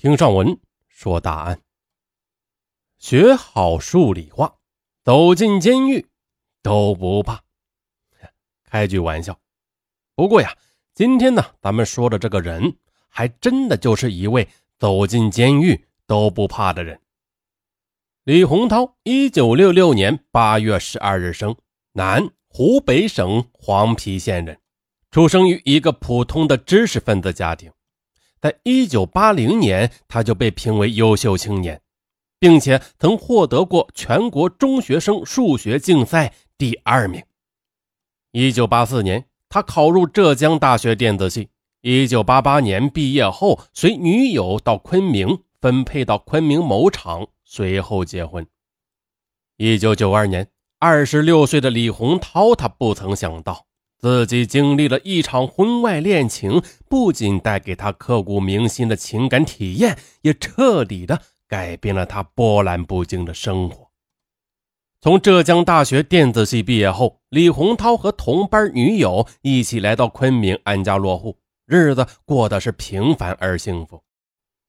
[0.00, 1.60] 听上文说答案，
[2.98, 4.54] 学好数理化，
[5.02, 6.06] 走进监狱
[6.62, 7.42] 都不怕。
[8.62, 9.36] 开句玩笑，
[10.14, 10.56] 不过呀，
[10.94, 12.76] 今天呢，咱们说的这个人，
[13.08, 14.48] 还真的就是一位
[14.78, 17.00] 走进监狱都不怕的人。
[18.22, 21.56] 李洪涛，一九六六年八月十二日生，
[21.90, 24.60] 男，湖北省黄陂县人，
[25.10, 27.72] 出生于一个普通的知识分子家庭。
[28.40, 31.80] 在一九八零年，他就被评为优秀青年，
[32.38, 37.22] 并且曾获得过全国中学生数学竞赛第二名。
[38.32, 41.48] 一九八四年，他考入浙江大学电子系。
[41.80, 48.44] 一九八八年毕业后，随女友到昆明，分配到昆明某厂，随后结婚。
[49.56, 50.50] 一九九二年，
[50.80, 53.67] 二十六岁的李洪涛，他不曾想到。
[53.98, 63.88] 自己经历了一场婚外恋情，不仅带给他刻骨铭心的情感体验，也彻底的改变了他波澜不惊的生活。
[65.00, 71.36] 从浙江大学电子系毕业后，李洪涛和同班女友一起来到昆明安家落户，
[71.66, 74.02] 日子过得是平凡而幸福。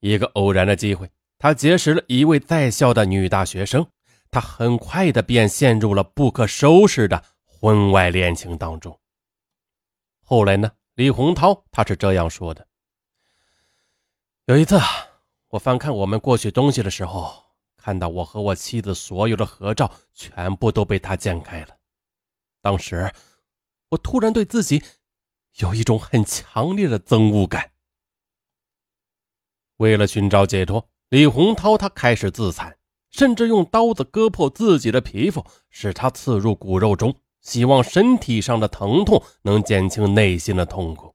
[0.00, 3.86] 一个偶然的机会，他结识了一位在校的女大学生，
[4.30, 8.96] 他很快的便陷入了不可收拾的婚外恋情当中。
[10.24, 10.72] 后来呢？
[10.94, 12.66] 李洪涛他是这样说的
[14.44, 14.78] ：“有一次，
[15.48, 17.44] 我翻看我们过去东西的时候，
[17.76, 21.76] 看到我和我妻子所有的合照全部都被他剪开了。
[22.60, 23.10] 当时，
[23.88, 24.82] 我突然对自己
[25.56, 27.72] 有一种很强烈的憎恶感。
[29.78, 32.78] 为了寻找解脱，李洪涛他开始自残，
[33.10, 41.12] 甚至用刀子割破自己的皮肤，使他刺入骨肉中。”希望身体上的疼痛能减轻内心的痛苦，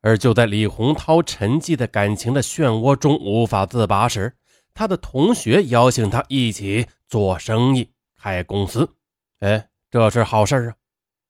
[0.00, 4.34] 而就在李洪涛沉寂在感情的漩涡中无法自拔时，
[4.72, 7.90] 他的同学邀请他一起做生意、
[8.20, 8.88] 开公司。
[9.40, 10.74] 哎，这是好事啊！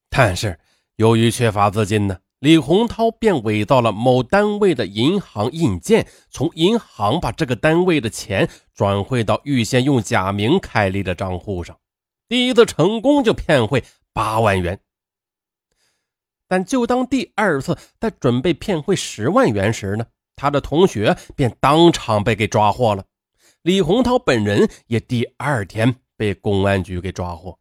[0.09, 0.59] 但是
[0.97, 11.77] 由于缺乏资金呢，李洪涛便伪造了某单位的银行印鉴，从银行把这个单位的钱转汇到预先用假名开立的账户上。
[12.29, 14.79] 第一次成功就骗汇八万元，
[16.47, 20.07] 但就当第二次在准备骗汇十万元时呢，
[20.37, 23.05] 他的同学便当场被给抓获了。
[23.63, 27.59] 李洪涛本人也第二天被公安局给抓获。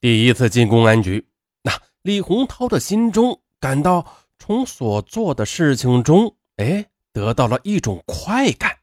[0.00, 1.28] 第一次进公安局，
[1.62, 1.72] 那
[2.02, 4.06] 李洪涛的心中感到
[4.38, 8.78] 从所做的事情中，哎，得到了一种快感。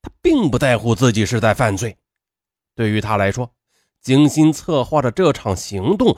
[0.00, 1.96] 他并不在乎自己是在犯罪，
[2.76, 3.52] 对于他来说。
[4.06, 6.16] 精心策划的这场行动，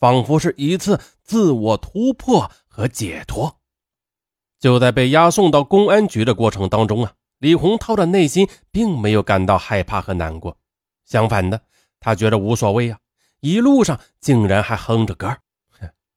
[0.00, 3.60] 仿佛是一次自我突破和解脱。
[4.58, 10.56] 就在被押送到公安局的过程当中啊，李洪涛的内心并没有感到害怕和难过，
[11.04, 11.62] 相反的，
[12.00, 12.98] 他觉得无所谓啊。
[13.38, 15.36] 一路上竟然还哼着歌。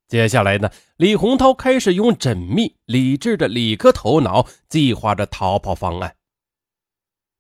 [0.08, 6.16] 接下来呢，李洪涛开始用缜密理智的理科头脑计划着逃跑方案。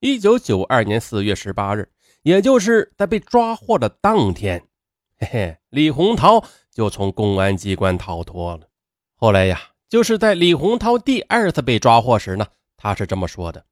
[0.01, 1.89] 一九九二年四月十八日。
[2.23, 4.67] 也就是在被抓获的当天，
[5.17, 8.67] 嘿嘿，李洪涛就从公安机关逃脱了。
[9.15, 9.59] 后来呀，
[9.89, 12.45] 就是在李洪涛第二次被抓获时呢，
[12.77, 13.65] 他是这么说的：“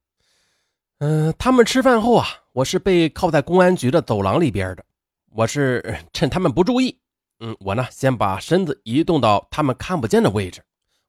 [0.98, 4.84] 嗯，他们吃饭后啊，我是被靠在公安局的走廊里边的。
[5.30, 6.98] 我是趁他们不注意，
[7.38, 10.62] 嗯，我呢先把身子移动到他们看不见的位置。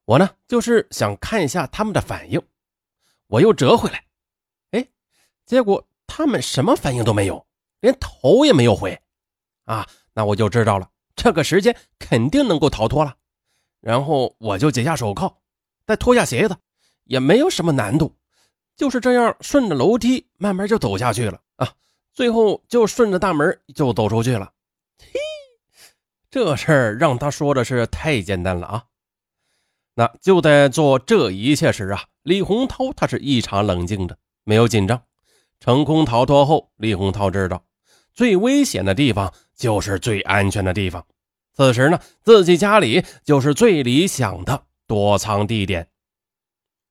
[0.05, 2.39] 我呢就是想看一下他们的反应。
[3.27, 4.03] 我又折回来，
[4.71, 4.87] 哎，
[5.47, 7.47] 结果。”他们什么反应都没有，
[7.79, 9.01] 连头也没有回，
[9.63, 13.15] 啊，那我就知道了，这个时间肯定能够逃脱了。
[13.79, 15.37] 然后我就解下手铐，
[15.87, 16.57] 再脱下鞋子，
[17.05, 18.13] 也没有什么难度，
[18.75, 21.73] 就是这样顺着楼梯慢慢就走下去了啊。
[22.11, 24.51] 最后就顺着大门就走出去了。
[24.99, 25.13] 嘿，
[26.29, 28.83] 这事儿让他说的是太简单了啊。
[29.93, 35.01] 那就在做这一切时啊，李洪涛他是异常冷静的，没有紧张。
[35.61, 37.63] 成功逃脱后，李洪涛知道，
[38.15, 41.05] 最危险的地方就是最安全的地方。
[41.53, 45.87] 此时呢，自己家里就是最理想的躲藏地点。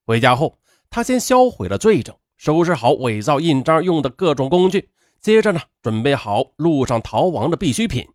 [0.07, 0.57] 回家后，
[0.89, 4.89] 他先销毁了罪证，收拾好伪造印章用的各种工具，
[5.21, 8.07] 接着呢，准备好路上逃亡的必需品。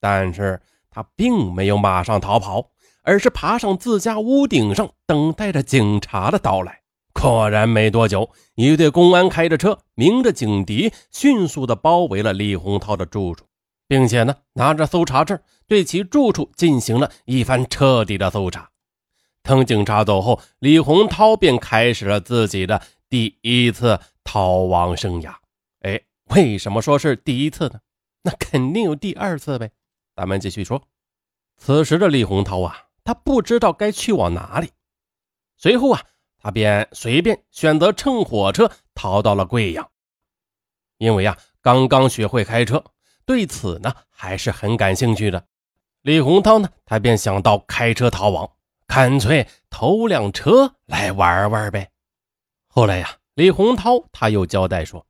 [0.00, 2.70] 但是他并没有马上逃跑，
[3.02, 6.80] 而是爬上自家屋顶上，等待着警察的到来。
[7.12, 13.44] 果然，没多久，一队公安开着车，鸣着警笛，迅速地包围了李洪涛的住处，
[13.86, 18.70] 并且呢，拿着搜查证对其住处进行了一番彻底的搜查。
[19.42, 25.34] 等警察走后，李洪涛便开始了自己的第一次逃亡生涯。
[25.80, 26.00] 哎，
[26.34, 27.80] 为什么说是第一次呢？
[28.22, 29.70] 那肯定有第二次呗。
[30.14, 30.82] 咱们继续说，
[31.56, 34.70] 此时的李洪涛啊，他不知道该去往哪里。
[35.56, 36.02] 随后啊，
[36.40, 39.88] 他便随便选择乘火车逃到了贵阳。
[40.98, 42.82] 因为啊，刚刚学会开车，
[43.24, 45.46] 对此呢还是很感兴趣的。
[46.02, 48.50] 李洪涛呢，他便想到开车逃亡，
[48.86, 51.90] 干脆偷辆车来玩玩呗。
[52.66, 55.06] 后来呀，李洪涛他又交代说，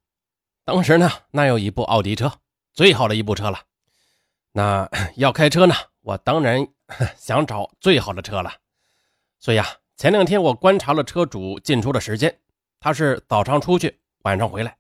[0.65, 2.33] 当时呢，那有一部奥迪车，
[2.73, 3.61] 最好的一部车了。
[4.53, 6.67] 那要开车呢，我当然
[7.17, 8.53] 想找最好的车了。
[9.39, 9.67] 所以呀，
[10.01, 12.35] 前两天我观察了车主进出的时间，
[12.81, 14.75] 他是早上出去，晚上回来，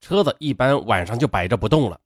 [0.00, 2.00] 车子一般晚上就摆着不动了。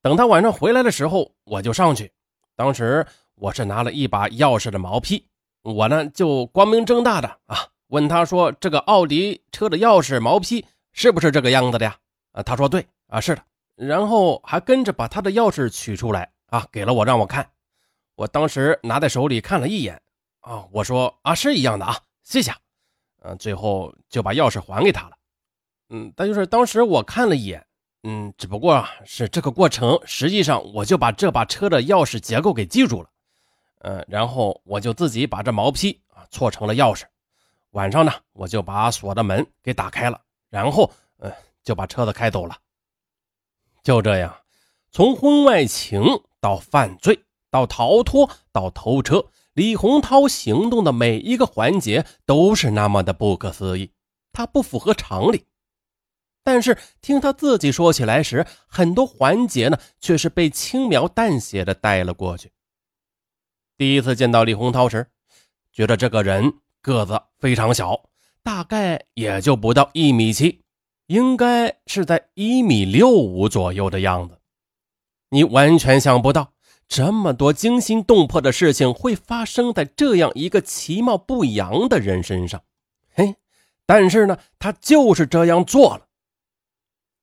[0.00, 2.10] 等他晚上回来的时候，我就上去。
[2.54, 5.22] 当时我是拿了一把钥匙的毛坯，
[5.60, 7.58] 我呢就光明正大的啊
[7.88, 11.94] 问他说：“这个奥迪车的钥匙毛坯是不是这个样子的呀？”
[12.32, 13.42] 啊，他说：“对啊，是的。”
[13.76, 17.46] 然后还跟着把他的钥匙取出来啊，给了我让我看。
[18.14, 20.00] 我当时拿在手里看了一眼
[20.46, 22.52] 啊，我说啊是一样的啊，谢谢。
[23.22, 25.16] 嗯，最后就把钥匙还给他了。
[25.88, 27.66] 嗯，但就是当时我看了一眼，
[28.04, 33.10] 嗯，只不过是这个过程，实际上我就把这把车的钥匙结构给记住了。
[33.78, 37.02] 嗯，然后我就自己把这毛坯啊错成了钥匙。
[37.70, 40.88] 晚上呢，我就把锁的门给打开了，然后
[41.18, 41.32] 嗯
[41.64, 42.56] 就把车子开走了。
[43.82, 44.32] 就这样，
[44.92, 46.04] 从婚外情
[46.40, 47.20] 到犯罪，
[47.50, 49.24] 到逃脱，到偷车，
[49.56, 53.90] 李洪涛行动的每一个环节都是那么的不可思议，
[54.30, 55.46] 他不符合常理。
[56.44, 62.52] 但是听他自己说起来时，很多环节呢，却是被轻描淡写的带了过去。
[63.78, 65.06] 第一次见到李洪涛时，
[65.72, 68.10] 觉得这个人个子非常小，
[68.42, 70.60] 大概也就不到一米七。
[71.06, 74.38] 应该是在一米六五左右的样子，
[75.30, 76.52] 你完全想不到
[76.88, 82.62] 这么多惊心动魄的事情会发生在这样一个其貌不扬的人身上。
[83.12, 83.34] 嘿，
[83.84, 86.06] 但是呢，他就是这样做了。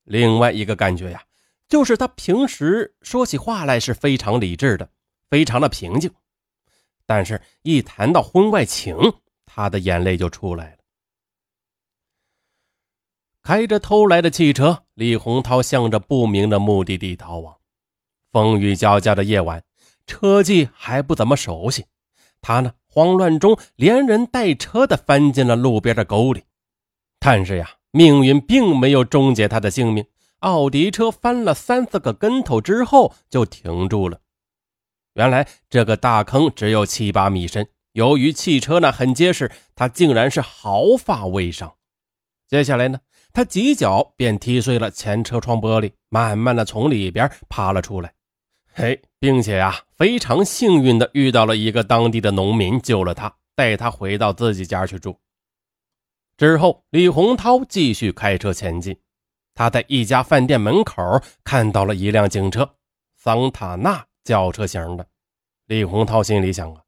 [0.04, 1.24] 另外一个感觉呀，
[1.69, 4.89] 就是他平时说起话来是非常理智的，
[5.30, 6.12] 非常的平静，
[7.06, 8.98] 但是一谈到婚外情，
[9.45, 10.77] 他的眼泪就出来了。
[13.42, 17.57] 开着偷来的汽车，李洪涛向着不明的目的地逃亡。
[18.33, 19.63] 风雨交加的夜晚，
[20.07, 21.85] 车技还不怎么熟悉，
[22.41, 26.44] 他呢慌乱中连人带车的翻进了路边的沟里。
[27.19, 30.03] 但是呀，命运并没有终结他的性命。
[30.39, 34.19] 奥迪车翻了三四个跟头之后就停住了。
[35.13, 41.75] 原来这个大坑只有七八米深，由于汽车呢很结实，他竟然是毫发未伤。
[42.47, 43.00] 接下来呢？
[43.31, 48.13] 他几脚便踢碎了前车窗玻璃，慢慢的从里边爬了出来。
[48.75, 55.20] 嘿，并且呀，非常幸运的遇到了一个当地的农民，救了他，带他回到自己家去住。
[56.38, 58.98] 之后，李洪涛继续开车前进。
[59.54, 62.68] 他在一家饭店门口看到了一辆警车，
[63.16, 65.06] 桑塔纳轿车型的。
[65.68, 66.81] 李洪涛心里想啊，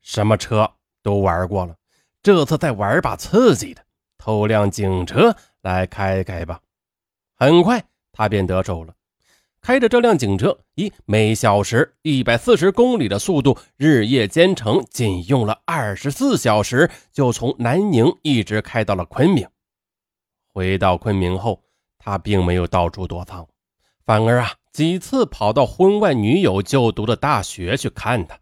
[0.00, 0.72] 什么车
[1.02, 1.76] 都玩过了，
[2.22, 3.84] 这次再玩把刺激的，
[4.16, 5.36] 偷辆警车。
[5.60, 6.60] 来开开吧，
[7.36, 8.94] 很快他便得手了。
[9.62, 19.48] 开着这辆警车，以每小时一百四十公里的速度，日夜兼程，仅用了二十四小时，就从南宁一直开到了昆明。
[20.52, 21.62] 回到昆明后，
[21.96, 23.46] 他并没有到处躲藏，
[24.04, 28.36] 反而啊几次跑到婚外女友就读的大学去看她。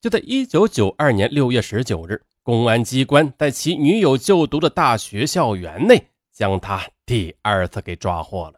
[0.00, 2.22] 就在一九九二年六月十九日。
[2.44, 8.54] 公安机关在其女友就读的大学校园内将他第二次给抓获了。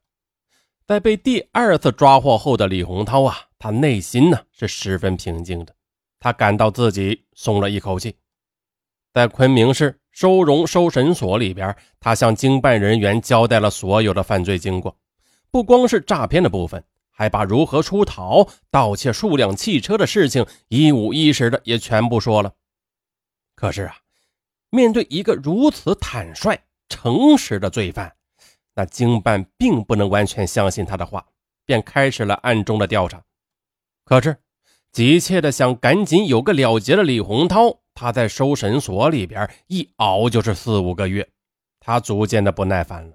[0.86, 5.74] 在被第二次抓获后的李洪涛啊，他内心呢是十分平静的，
[6.20, 8.14] 他感到自己松了一口气。
[9.14, 14.94] 在昆明市收容收审所里边，他向经办人员交代了所有的犯罪经过，
[15.50, 22.52] 不光是诈骗的部分，还把如何出逃、盗窃数辆汽车的事情一五一十的也全部说了。
[23.54, 23.96] 可是啊，
[24.68, 26.58] 面对一个如此坦率、
[26.90, 28.14] 诚实的罪犯，
[28.74, 31.26] 那经办并不能完全相信他的话，
[31.64, 33.22] 便开始了暗中的调查。
[34.04, 34.38] 可是，
[34.92, 41.28] 急切的想赶紧有个了结的李洪涛，他在收审所里边一熬就是四五个月，
[41.80, 43.14] 他逐渐的不耐烦了。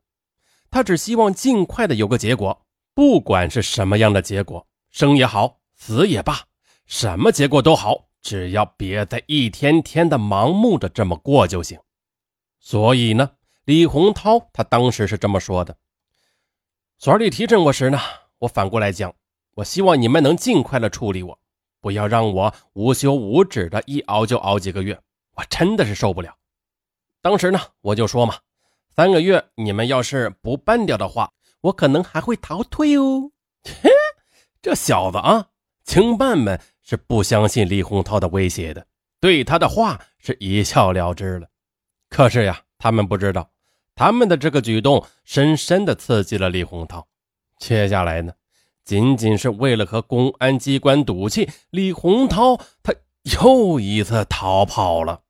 [0.72, 6.42] 他只希望尽快的有个结果，不管是什么样的结果，生也好，死也罢，
[6.86, 8.06] 什么结果都好。
[8.22, 11.80] 只要别再一天天的盲目的这么过就行。
[12.60, 13.32] 所以呢，
[13.66, 15.78] 李洪涛他当时是这么说的
[16.98, 18.00] ：“所里提审我时呢，
[18.39, 19.13] 我反过来讲，
[19.56, 21.39] 我希望你们能尽快的处理我，
[21.80, 25.00] 不要让我无休无止的一熬就熬几个月，
[25.36, 26.36] 我真的是受不了。
[27.22, 28.36] 当时呢，我就说嘛，
[28.96, 33.32] 三个月你们要是不办掉的话，我可能还会逃退哦。
[33.63, 33.89] 嘿，
[34.62, 35.50] 这小子啊，
[35.84, 38.88] 经办们是不相信李洪涛的威胁的，
[39.20, 41.48] 对他的话是一笑了之了。”
[42.10, 43.51] 可是呀，他们不知道，
[43.93, 47.05] 他们的这个举动深深的刺激了李洪涛。
[47.59, 48.33] 接下来呢，
[48.86, 52.93] 仅仅是为了和公安机关赌气，李洪涛他
[53.41, 55.21] 又一次逃跑了。